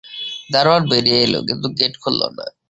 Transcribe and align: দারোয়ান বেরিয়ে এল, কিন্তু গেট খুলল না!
দারোয়ান 0.49 0.83
বেরিয়ে 0.91 1.19
এল, 1.25 1.33
কিন্তু 1.47 1.67
গেট 1.79 1.93
খুলল 2.01 2.21
না! 2.37 2.45